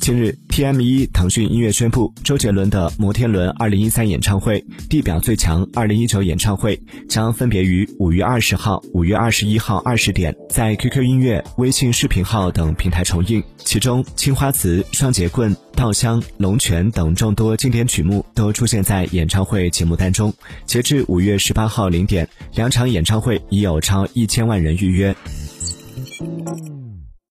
[0.00, 13.44] 近日，TME、腾讯音乐宣布，周杰伦的摩天轮二零一三演唱会、地表最强二零一九演唱会将分别于五月二十号、五月二十一号二十点在 QQ 音乐、微信视频号等平台重映。
[13.58, 20.32] 其中，《青花瓷》、《双节棍》、《稻香》、《龙泉》等众多经典曲目都出现在演唱会节目单中。
[20.64, 25.14] 截至五月十八号零点，两场演唱会已有超一千万人预约。